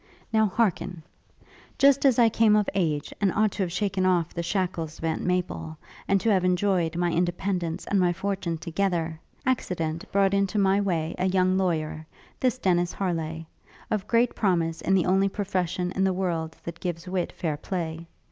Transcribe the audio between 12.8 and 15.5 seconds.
Harleigh of great promise in the only